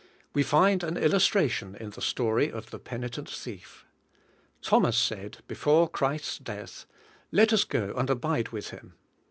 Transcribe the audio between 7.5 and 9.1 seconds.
us go and abide with Him."